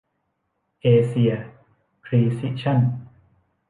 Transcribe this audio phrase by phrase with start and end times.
[0.81, 1.33] เอเซีย
[2.03, 2.79] พรีซิชั่น